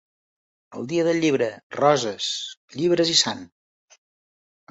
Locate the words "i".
3.17-3.17